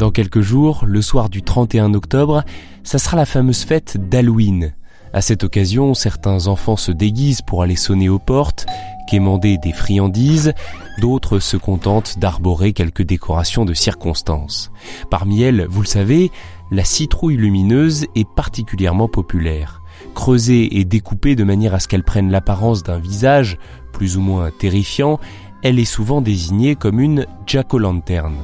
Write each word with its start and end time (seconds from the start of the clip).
Dans 0.00 0.10
quelques 0.10 0.40
jours, 0.40 0.84
le 0.86 1.02
soir 1.02 1.28
du 1.28 1.42
31 1.42 1.92
octobre, 1.92 2.42
ça 2.84 2.98
sera 2.98 3.18
la 3.18 3.26
fameuse 3.26 3.64
fête 3.64 3.98
d'Halloween. 4.08 4.72
À 5.12 5.20
cette 5.20 5.44
occasion, 5.44 5.92
certains 5.92 6.46
enfants 6.46 6.78
se 6.78 6.90
déguisent 6.90 7.42
pour 7.42 7.62
aller 7.62 7.76
sonner 7.76 8.08
aux 8.08 8.18
portes, 8.18 8.64
quémander 9.10 9.58
des 9.58 9.74
friandises, 9.74 10.54
d'autres 11.02 11.38
se 11.38 11.58
contentent 11.58 12.18
d'arborer 12.18 12.72
quelques 12.72 13.02
décorations 13.02 13.66
de 13.66 13.74
circonstance. 13.74 14.72
Parmi 15.10 15.42
elles, 15.42 15.66
vous 15.68 15.82
le 15.82 15.86
savez, 15.86 16.30
la 16.70 16.84
citrouille 16.84 17.36
lumineuse 17.36 18.06
est 18.14 18.26
particulièrement 18.26 19.06
populaire. 19.06 19.82
Creusée 20.14 20.78
et 20.78 20.86
découpée 20.86 21.36
de 21.36 21.44
manière 21.44 21.74
à 21.74 21.78
ce 21.78 21.88
qu'elle 21.88 22.04
prenne 22.04 22.30
l'apparence 22.30 22.82
d'un 22.82 22.98
visage 22.98 23.58
plus 23.92 24.16
ou 24.16 24.22
moins 24.22 24.50
terrifiant, 24.50 25.20
elle 25.62 25.78
est 25.78 25.84
souvent 25.84 26.22
désignée 26.22 26.74
comme 26.74 27.00
une 27.00 27.26
jack-o'-lanterne. 27.46 28.38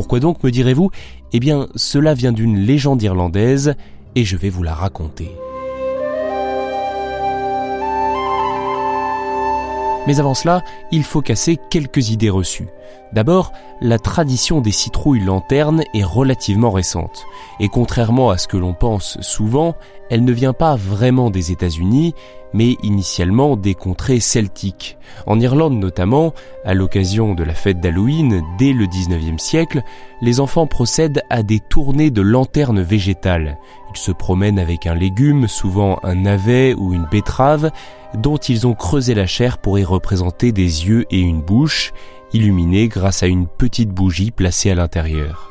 Pourquoi 0.00 0.18
donc, 0.18 0.42
me 0.42 0.50
direz-vous? 0.50 0.90
Eh 1.34 1.40
bien, 1.40 1.68
cela 1.76 2.14
vient 2.14 2.32
d'une 2.32 2.56
légende 2.56 3.02
irlandaise 3.02 3.74
et 4.14 4.24
je 4.24 4.38
vais 4.38 4.48
vous 4.48 4.62
la 4.62 4.72
raconter. 4.72 5.28
Mais 10.06 10.18
avant 10.18 10.34
cela, 10.34 10.62
il 10.90 11.04
faut 11.04 11.20
casser 11.20 11.58
quelques 11.70 12.10
idées 12.10 12.30
reçues. 12.30 12.68
D'abord, 13.12 13.52
la 13.80 13.98
tradition 13.98 14.60
des 14.60 14.70
citrouilles 14.70 15.24
lanternes 15.24 15.82
est 15.94 16.04
relativement 16.04 16.70
récente. 16.70 17.24
Et 17.58 17.68
contrairement 17.68 18.30
à 18.30 18.38
ce 18.38 18.46
que 18.46 18.56
l'on 18.56 18.72
pense 18.72 19.20
souvent, 19.20 19.74
elle 20.10 20.24
ne 20.24 20.32
vient 20.32 20.52
pas 20.52 20.76
vraiment 20.76 21.30
des 21.30 21.50
États-Unis, 21.50 22.14
mais 22.52 22.76
initialement 22.82 23.56
des 23.56 23.74
contrées 23.74 24.20
celtiques. 24.20 24.96
En 25.26 25.40
Irlande 25.40 25.78
notamment, 25.78 26.32
à 26.64 26.74
l'occasion 26.74 27.34
de 27.34 27.44
la 27.44 27.54
fête 27.54 27.80
d'Halloween, 27.80 28.42
dès 28.58 28.72
le 28.72 28.86
19e 28.86 29.38
siècle, 29.38 29.82
les 30.20 30.40
enfants 30.40 30.66
procèdent 30.66 31.22
à 31.30 31.42
des 31.42 31.60
tournées 31.60 32.10
de 32.10 32.22
lanternes 32.22 32.82
végétales. 32.82 33.58
Ils 33.92 33.98
se 33.98 34.12
promènent 34.12 34.58
avec 34.58 34.86
un 34.86 34.94
légume, 34.94 35.48
souvent 35.48 35.98
un 36.02 36.14
navet 36.14 36.74
ou 36.74 36.94
une 36.94 37.06
betterave, 37.10 37.70
dont 38.14 38.36
ils 38.36 38.66
ont 38.66 38.74
creusé 38.74 39.14
la 39.14 39.26
chair 39.26 39.58
pour 39.58 39.78
y 39.78 39.84
représenter 39.84 40.52
des 40.52 40.86
yeux 40.86 41.06
et 41.10 41.20
une 41.20 41.42
bouche, 41.42 41.92
illuminés 42.32 42.88
grâce 42.88 43.22
à 43.22 43.26
une 43.26 43.46
petite 43.46 43.90
bougie 43.90 44.30
placée 44.30 44.70
à 44.70 44.74
l'intérieur. 44.74 45.50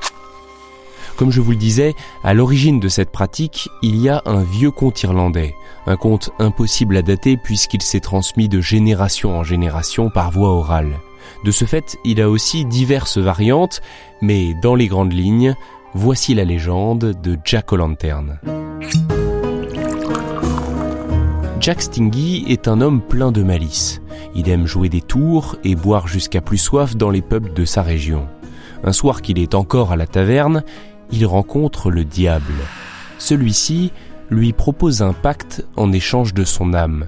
Comme 1.17 1.31
je 1.31 1.41
vous 1.41 1.51
le 1.51 1.57
disais, 1.57 1.95
à 2.23 2.33
l'origine 2.33 2.79
de 2.79 2.87
cette 2.87 3.11
pratique, 3.11 3.67
il 3.81 3.97
y 3.97 4.07
a 4.07 4.21
un 4.25 4.41
vieux 4.41 4.71
conte 4.71 5.03
irlandais, 5.03 5.53
un 5.85 5.97
conte 5.97 6.29
impossible 6.39 6.95
à 6.95 7.01
dater 7.01 7.35
puisqu'il 7.35 7.81
s'est 7.81 7.99
transmis 7.99 8.47
de 8.47 8.61
génération 8.61 9.37
en 9.37 9.43
génération 9.43 10.09
par 10.09 10.31
voie 10.31 10.51
orale. 10.51 10.97
De 11.43 11.51
ce 11.51 11.65
fait, 11.65 11.97
il 12.05 12.21
a 12.21 12.29
aussi 12.29 12.63
diverses 12.63 13.17
variantes, 13.17 13.81
mais 14.21 14.53
dans 14.61 14.75
les 14.75 14.87
grandes 14.87 15.11
lignes, 15.11 15.55
voici 15.93 16.33
la 16.33 16.43
légende 16.43 17.15
de 17.21 17.37
Jack 17.43 17.71
O'Lantern. 17.71 18.39
Jack 21.59 21.81
Stingy 21.81 22.45
est 22.47 22.67
un 22.67 22.81
homme 22.81 23.01
plein 23.01 23.31
de 23.31 23.43
malice. 23.43 24.01
Il 24.35 24.49
aime 24.49 24.65
jouer 24.65 24.89
des 24.89 25.01
tours 25.01 25.57
et 25.64 25.75
boire 25.75 26.08
jusqu'à 26.08 26.41
plus 26.41 26.58
soif 26.58 26.95
dans 26.95 27.09
les 27.09 27.21
pubs 27.21 27.53
de 27.53 27.65
sa 27.65 27.81
région. 27.81 28.27
Un 28.83 28.93
soir 28.93 29.21
qu'il 29.21 29.39
est 29.39 29.55
encore 29.55 29.91
à 29.91 29.97
la 29.97 30.08
taverne, 30.08 30.64
il 31.11 31.25
rencontre 31.25 31.91
le 31.91 32.05
diable. 32.05 32.53
Celui-ci 33.17 33.91
lui 34.30 34.53
propose 34.53 35.02
un 35.02 35.14
pacte 35.14 35.65
en 35.75 35.91
échange 35.91 36.33
de 36.33 36.45
son 36.45 36.73
âme. 36.73 37.08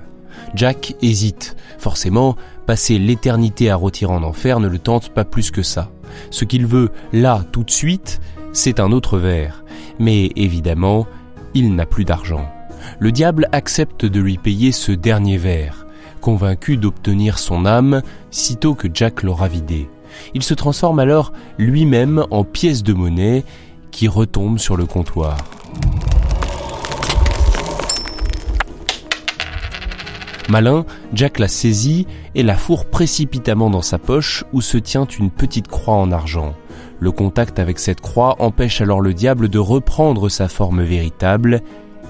Jack 0.55 0.95
hésite. 1.01 1.55
Forcément, 1.77 2.35
passer 2.65 2.97
l'éternité 2.97 3.69
à 3.69 3.75
rôtir 3.75 4.11
en 4.11 4.23
enfer 4.23 4.59
ne 4.59 4.67
le 4.67 4.79
tente 4.79 5.09
pas 5.09 5.23
plus 5.23 5.51
que 5.51 5.61
ça. 5.61 5.91
Ce 6.29 6.43
qu'il 6.45 6.65
veut, 6.65 6.89
là, 7.13 7.45
tout 7.51 7.63
de 7.63 7.71
suite, 7.71 8.19
c'est 8.53 8.79
un 8.79 8.91
autre 8.91 9.17
verre. 9.17 9.63
Mais 9.99 10.31
évidemment, 10.35 11.07
il 11.53 11.75
n'a 11.75 11.85
plus 11.85 12.05
d'argent. 12.05 12.49
Le 12.99 13.11
diable 13.11 13.47
accepte 13.51 14.05
de 14.05 14.19
lui 14.19 14.37
payer 14.37 14.71
ce 14.71 14.91
dernier 14.91 15.37
verre, 15.37 15.85
convaincu 16.19 16.77
d'obtenir 16.77 17.39
son 17.39 17.65
âme 17.65 18.01
sitôt 18.31 18.75
que 18.75 18.87
Jack 18.91 19.23
l'aura 19.23 19.47
vidé. 19.47 19.89
Il 20.33 20.43
se 20.43 20.53
transforme 20.53 20.99
alors 20.99 21.31
lui-même 21.57 22.25
en 22.31 22.43
pièce 22.43 22.83
de 22.83 22.93
monnaie 22.93 23.43
qui 23.91 24.07
retombe 24.07 24.57
sur 24.57 24.75
le 24.75 24.85
comptoir. 24.85 25.37
Malin, 30.49 30.85
Jack 31.13 31.39
la 31.39 31.47
saisit 31.47 32.07
et 32.35 32.43
la 32.43 32.57
fourre 32.57 32.85
précipitamment 32.85 33.69
dans 33.69 33.81
sa 33.81 33.97
poche 33.97 34.43
où 34.51 34.59
se 34.59 34.77
tient 34.77 35.05
une 35.05 35.29
petite 35.29 35.69
croix 35.69 35.95
en 35.95 36.11
argent. 36.11 36.55
Le 37.01 37.11
contact 37.11 37.57
avec 37.57 37.79
cette 37.79 37.99
croix 37.99 38.35
empêche 38.37 38.79
alors 38.79 39.01
le 39.01 39.15
diable 39.15 39.49
de 39.49 39.57
reprendre 39.57 40.29
sa 40.29 40.47
forme 40.47 40.83
véritable. 40.83 41.61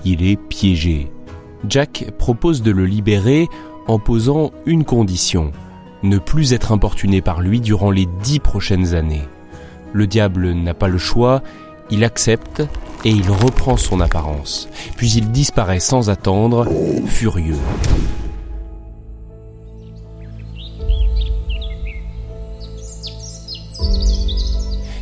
Il 0.03 0.21
est 0.21 0.35
piégé. 0.35 1.09
Jack 1.69 2.11
propose 2.17 2.61
de 2.61 2.71
le 2.71 2.85
libérer 2.85 3.47
en 3.87 3.99
posant 3.99 4.51
une 4.65 4.83
condition. 4.83 5.53
Ne 6.03 6.17
plus 6.17 6.51
être 6.51 6.73
importuné 6.73 7.21
par 7.21 7.39
lui 7.39 7.61
durant 7.61 7.89
les 7.89 8.05
dix 8.21 8.39
prochaines 8.39 8.93
années. 8.93 9.23
Le 9.93 10.07
diable 10.07 10.51
n'a 10.51 10.73
pas 10.73 10.89
le 10.89 10.97
choix, 10.97 11.41
il 11.89 12.03
accepte 12.03 12.61
et 13.05 13.11
il 13.11 13.29
reprend 13.31 13.77
son 13.77 14.01
apparence. 14.01 14.67
Puis 14.97 15.11
il 15.11 15.31
disparaît 15.31 15.79
sans 15.79 16.09
attendre, 16.09 16.67
furieux. 17.05 17.57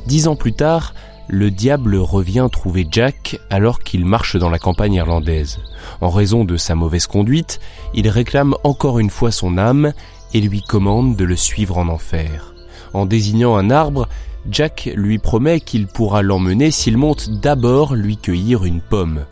Dix 0.10 0.28
ans 0.28 0.36
plus 0.36 0.54
tard, 0.54 0.96
le 1.28 1.52
diable 1.52 1.96
revient 1.96 2.48
trouver 2.52 2.88
Jack 2.90 3.40
alors 3.52 3.82
qu'il 3.82 4.06
marche 4.06 4.38
dans 4.38 4.50
la 4.50 4.58
campagne 4.58 4.96
irlandaise. 4.96 5.60
En 6.02 6.10
raison 6.10 6.46
de 6.46 6.58
sa 6.58 6.74
mauvaise 6.74 7.06
conduite, 7.06 7.60
il 7.94 8.10
réclame 8.10 8.56
encore 8.64 8.98
une 8.98 9.12
fois 9.12 9.30
son 9.30 9.60
âme 9.60 9.94
et 10.34 10.42
lui 10.42 10.64
commande 10.64 11.16
de 11.16 11.26
le 11.26 11.36
suivre 11.36 11.78
en 11.78 11.90
enfer. 11.90 12.56
En 12.94 13.06
désignant 13.06 13.56
un 13.56 13.70
arbre, 13.70 14.10
Jack 14.50 14.90
lui 14.96 15.20
promet 15.20 15.60
qu'il 15.60 15.86
pourra 15.86 16.24
l'emmener 16.24 16.72
s'il 16.72 16.98
monte 16.98 17.30
d'abord 17.30 17.94
lui 17.94 18.18
cueillir 18.18 18.66
une 18.66 18.82
pomme. 18.82 19.26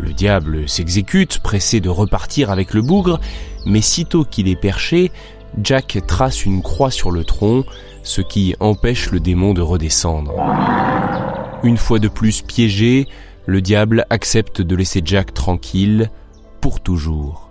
Le 0.00 0.12
diable 0.12 0.68
s'exécute, 0.68 1.38
pressé 1.38 1.78
de 1.78 1.88
repartir 1.88 2.50
avec 2.50 2.74
le 2.74 2.82
bougre, 2.82 3.20
mais 3.64 3.80
sitôt 3.80 4.24
qu'il 4.24 4.48
est 4.48 4.60
perché, 4.60 5.12
Jack 5.62 5.98
trace 6.08 6.44
une 6.44 6.62
croix 6.62 6.90
sur 6.90 7.12
le 7.12 7.22
tronc, 7.22 7.64
ce 8.06 8.20
qui 8.20 8.54
empêche 8.60 9.10
le 9.10 9.20
démon 9.20 9.52
de 9.52 9.62
redescendre. 9.62 10.32
Une 11.62 11.76
fois 11.76 11.98
de 11.98 12.08
plus 12.08 12.42
piégé, 12.42 13.08
le 13.46 13.60
diable 13.60 14.06
accepte 14.10 14.62
de 14.62 14.76
laisser 14.76 15.02
Jack 15.04 15.34
tranquille, 15.34 16.10
pour 16.60 16.80
toujours. 16.80 17.50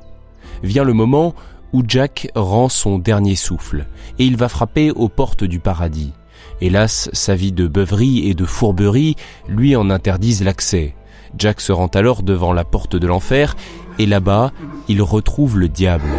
Vient 0.63 0.83
le 0.83 0.93
moment 0.93 1.35
où 1.73 1.83
Jack 1.85 2.29
rend 2.35 2.69
son 2.69 2.97
dernier 2.97 3.35
souffle, 3.35 3.85
et 4.17 4.25
il 4.25 4.38
va 4.38 4.49
frapper 4.49 4.91
aux 4.91 5.09
portes 5.09 5.43
du 5.43 5.59
paradis. 5.59 6.13
Hélas, 6.61 7.09
sa 7.11 7.35
vie 7.35 7.51
de 7.51 7.67
beuverie 7.67 8.29
et 8.29 8.33
de 8.33 8.45
fourberie 8.45 9.16
lui 9.47 9.75
en 9.75 9.89
interdisent 9.89 10.43
l'accès. 10.43 10.95
Jack 11.37 11.59
se 11.59 11.73
rend 11.73 11.87
alors 11.87 12.23
devant 12.23 12.53
la 12.53 12.63
porte 12.63 12.96
de 12.96 13.07
l'enfer, 13.07 13.55
et 13.99 14.05
là-bas, 14.05 14.52
il 14.87 15.02
retrouve 15.02 15.59
le 15.59 15.67
diable. 15.67 16.09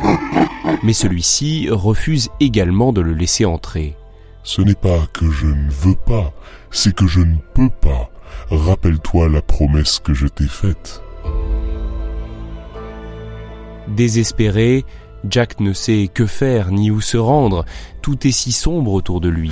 Mais 0.83 0.93
celui-ci 0.93 1.69
refuse 1.71 2.29
également 2.41 2.93
de 2.93 3.01
le 3.01 3.15
laisser 3.15 3.47
entrer. 3.47 3.97
Ce 4.47 4.63
n'est 4.63 4.77
pas 4.77 5.09
que 5.13 5.29
je 5.29 5.49
ne 5.49 5.69
veux 5.71 5.97
pas, 5.97 6.33
c'est 6.71 6.95
que 6.95 7.09
je 7.09 7.19
ne 7.19 7.35
peux 7.53 7.69
pas. 7.69 8.13
Rappelle-toi 8.49 9.29
la 9.29 9.43
promesse 9.43 9.99
que 9.99 10.15
je 10.15 10.29
t'ai 10.29 10.47
faite. 10.47 11.03
Désespéré, 13.89 14.85
Jack 15.29 15.59
ne 15.59 15.73
sait 15.73 16.09
que 16.15 16.27
faire 16.27 16.71
ni 16.71 16.93
où 16.93 17.01
se 17.01 17.17
rendre, 17.17 17.65
tout 18.03 18.25
est 18.25 18.31
si 18.33 18.53
sombre 18.53 18.93
autour 18.93 19.21
de 19.21 19.29
lui. 19.29 19.51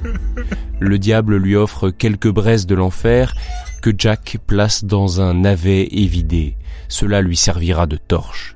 Le 0.80 0.98
diable 0.98 1.36
lui 1.36 1.56
offre 1.56 1.88
quelques 1.88 2.30
braises 2.30 2.66
de 2.66 2.74
l'enfer 2.74 3.34
que 3.80 3.90
Jack 3.96 4.36
place 4.46 4.84
dans 4.84 5.22
un 5.22 5.32
navet 5.32 5.88
évidé. 5.92 6.58
Cela 6.88 7.22
lui 7.22 7.38
servira 7.38 7.86
de 7.86 7.96
torche. 7.96 8.54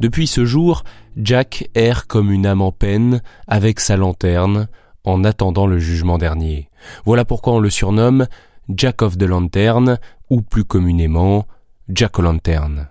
Depuis 0.00 0.26
ce 0.26 0.46
jour, 0.46 0.84
Jack 1.16 1.70
erre 1.74 2.06
comme 2.06 2.30
une 2.30 2.46
âme 2.46 2.60
en 2.60 2.72
peine 2.72 3.22
avec 3.46 3.80
sa 3.80 3.96
lanterne 3.96 4.68
en 5.04 5.24
attendant 5.24 5.66
le 5.66 5.78
jugement 5.78 6.18
dernier. 6.18 6.68
Voilà 7.06 7.24
pourquoi 7.24 7.54
on 7.54 7.58
le 7.58 7.70
surnomme 7.70 8.26
Jack 8.68 9.00
of 9.00 9.16
the 9.16 9.22
Lantern 9.22 9.98
ou 10.28 10.42
plus 10.42 10.64
communément 10.64 11.46
Jack 11.88 12.18
O'Lantern. 12.18 12.88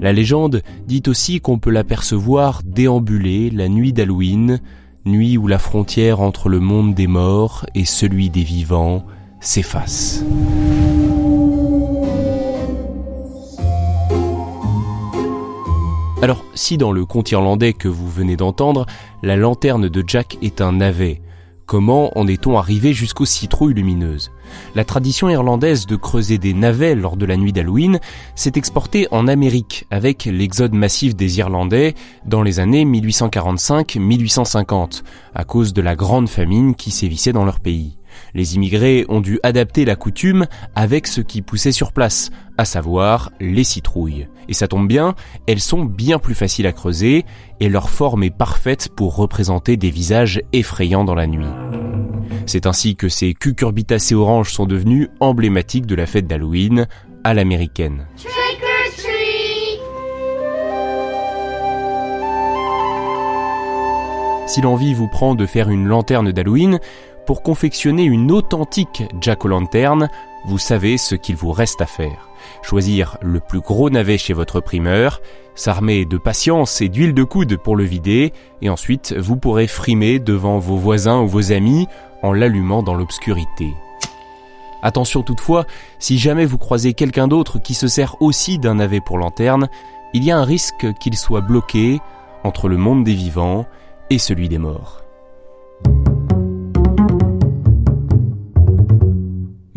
La 0.00 0.12
légende 0.12 0.62
dit 0.86 1.02
aussi 1.06 1.40
qu'on 1.40 1.58
peut 1.58 1.70
l'apercevoir 1.70 2.62
déambuler 2.64 3.50
la 3.50 3.68
nuit 3.68 3.92
d'Halloween, 3.92 4.60
nuit 5.04 5.36
où 5.36 5.46
la 5.46 5.58
frontière 5.58 6.20
entre 6.20 6.48
le 6.48 6.60
monde 6.60 6.94
des 6.94 7.06
morts 7.06 7.66
et 7.74 7.84
celui 7.84 8.30
des 8.30 8.44
vivants 8.44 9.04
s'efface. 9.40 10.24
Si 16.54 16.78
dans 16.78 16.92
le 16.92 17.04
conte 17.04 17.30
irlandais 17.30 17.72
que 17.72 17.88
vous 17.88 18.08
venez 18.08 18.36
d'entendre, 18.36 18.86
la 19.22 19.36
lanterne 19.36 19.88
de 19.88 20.04
Jack 20.06 20.38
est 20.42 20.60
un 20.60 20.72
navet, 20.72 21.20
comment 21.70 22.10
en 22.18 22.26
est-on 22.26 22.58
arrivé 22.58 22.92
jusqu'aux 22.92 23.24
citrouilles 23.24 23.74
lumineuses? 23.74 24.32
La 24.74 24.84
tradition 24.84 25.28
irlandaise 25.28 25.86
de 25.86 25.94
creuser 25.94 26.36
des 26.36 26.52
navets 26.52 26.96
lors 26.96 27.16
de 27.16 27.26
la 27.26 27.36
nuit 27.36 27.52
d'Halloween 27.52 28.00
s'est 28.34 28.54
exportée 28.56 29.06
en 29.12 29.28
Amérique 29.28 29.86
avec 29.92 30.24
l'exode 30.24 30.72
massif 30.72 31.14
des 31.14 31.38
Irlandais 31.38 31.94
dans 32.26 32.42
les 32.42 32.58
années 32.58 32.84
1845-1850, 32.84 35.04
à 35.32 35.44
cause 35.44 35.72
de 35.72 35.80
la 35.80 35.94
grande 35.94 36.28
famine 36.28 36.74
qui 36.74 36.90
sévissait 36.90 37.32
dans 37.32 37.44
leur 37.44 37.60
pays. 37.60 37.99
Les 38.34 38.56
immigrés 38.56 39.04
ont 39.08 39.20
dû 39.20 39.40
adapter 39.42 39.84
la 39.84 39.96
coutume 39.96 40.46
avec 40.74 41.06
ce 41.06 41.20
qui 41.20 41.42
poussait 41.42 41.72
sur 41.72 41.92
place, 41.92 42.30
à 42.58 42.64
savoir 42.64 43.32
les 43.40 43.64
citrouilles. 43.64 44.28
Et 44.48 44.54
ça 44.54 44.68
tombe 44.68 44.88
bien, 44.88 45.14
elles 45.46 45.60
sont 45.60 45.84
bien 45.84 46.18
plus 46.18 46.34
faciles 46.34 46.66
à 46.66 46.72
creuser 46.72 47.24
et 47.60 47.68
leur 47.68 47.90
forme 47.90 48.22
est 48.22 48.36
parfaite 48.36 48.88
pour 48.94 49.16
représenter 49.16 49.76
des 49.76 49.90
visages 49.90 50.40
effrayants 50.52 51.04
dans 51.04 51.14
la 51.14 51.26
nuit. 51.26 51.46
C'est 52.46 52.66
ainsi 52.66 52.96
que 52.96 53.08
ces 53.08 53.34
cucurbitacées 53.34 54.14
oranges 54.14 54.52
sont 54.52 54.66
devenues 54.66 55.08
emblématiques 55.20 55.86
de 55.86 55.94
la 55.94 56.06
fête 56.06 56.26
d'Halloween 56.26 56.86
à 57.24 57.34
l'américaine. 57.34 58.06
Si 64.50 64.60
l'envie 64.60 64.94
vous 64.94 65.06
prend 65.06 65.36
de 65.36 65.46
faire 65.46 65.70
une 65.70 65.86
lanterne 65.86 66.32
d'Halloween, 66.32 66.80
pour 67.30 67.44
confectionner 67.44 68.02
une 68.02 68.32
authentique 68.32 69.04
jack-o'-lanterne, 69.20 70.10
vous 70.46 70.58
savez 70.58 70.98
ce 70.98 71.14
qu'il 71.14 71.36
vous 71.36 71.52
reste 71.52 71.80
à 71.80 71.86
faire. 71.86 72.28
Choisir 72.60 73.18
le 73.22 73.38
plus 73.38 73.60
gros 73.60 73.88
navet 73.88 74.18
chez 74.18 74.32
votre 74.32 74.58
primeur, 74.58 75.20
s'armer 75.54 76.06
de 76.06 76.18
patience 76.18 76.80
et 76.80 76.88
d'huile 76.88 77.14
de 77.14 77.22
coude 77.22 77.56
pour 77.56 77.76
le 77.76 77.84
vider, 77.84 78.32
et 78.62 78.68
ensuite 78.68 79.14
vous 79.16 79.36
pourrez 79.36 79.68
frimer 79.68 80.18
devant 80.18 80.58
vos 80.58 80.76
voisins 80.76 81.20
ou 81.20 81.28
vos 81.28 81.52
amis 81.52 81.86
en 82.24 82.32
l'allumant 82.32 82.82
dans 82.82 82.96
l'obscurité. 82.96 83.76
Attention 84.82 85.22
toutefois, 85.22 85.66
si 86.00 86.18
jamais 86.18 86.46
vous 86.46 86.58
croisez 86.58 86.94
quelqu'un 86.94 87.28
d'autre 87.28 87.60
qui 87.60 87.74
se 87.74 87.86
sert 87.86 88.20
aussi 88.20 88.58
d'un 88.58 88.74
navet 88.74 89.00
pour 89.00 89.18
lanterne, 89.18 89.68
il 90.14 90.24
y 90.24 90.32
a 90.32 90.36
un 90.36 90.44
risque 90.44 90.94
qu'il 90.98 91.16
soit 91.16 91.42
bloqué 91.42 92.00
entre 92.42 92.68
le 92.68 92.76
monde 92.76 93.04
des 93.04 93.14
vivants 93.14 93.66
et 94.10 94.18
celui 94.18 94.48
des 94.48 94.58
morts. 94.58 94.99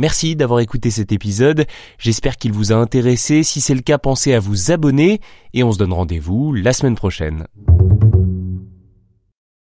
Merci 0.04 0.36
d'avoir 0.36 0.60
écouté 0.60 0.92
cet 0.92 1.14
épisode, 1.14 1.66
j'espère 1.98 2.36
qu'il 2.36 2.52
vous 2.52 2.74
a 2.74 2.76
intéressé, 2.76 3.42
si 3.42 3.62
c'est 3.62 3.74
le 3.74 3.80
cas 3.80 3.98
pensez 3.98 4.34
à 4.34 4.40
vous 4.42 4.70
abonner 4.70 5.22
et 5.54 5.64
on 5.64 5.72
se 5.72 5.78
donne 5.78 5.94
rendez-vous 5.94 6.52
la 6.52 6.74
semaine 6.74 6.96
prochaine. 6.96 7.48